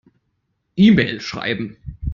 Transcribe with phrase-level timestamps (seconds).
[0.77, 1.77] E-Mail schreiben.